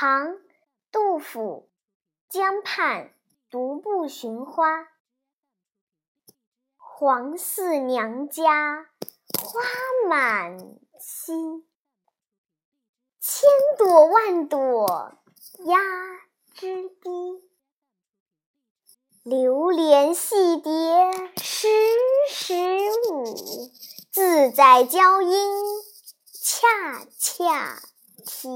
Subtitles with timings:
[0.00, 0.38] 唐
[0.92, 1.68] 杜甫
[2.28, 3.12] 江畔
[3.50, 4.86] 独步寻花。
[6.76, 8.90] 黄四娘家
[9.42, 9.60] 花
[10.08, 10.56] 满
[11.00, 11.64] 蹊
[13.18, 15.18] 千朵万朵
[15.66, 15.80] 压
[16.54, 17.10] 枝低。
[19.24, 20.70] 留连戏蝶
[21.42, 21.66] 时
[22.30, 22.54] 时
[23.10, 23.34] 舞
[24.12, 25.64] 自在娇莺
[26.32, 27.80] 恰恰
[28.24, 28.48] 啼。